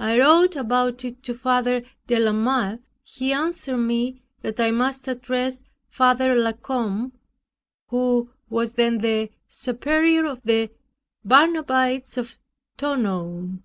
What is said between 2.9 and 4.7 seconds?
He answered me, that